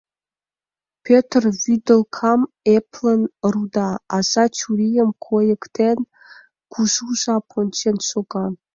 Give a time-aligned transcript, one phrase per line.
[1.05, 2.41] Пӧтыр вӱдылкам
[2.75, 5.97] эплын руда, аза чурийым койыктен,
[6.71, 8.45] кужу жап ончен шога.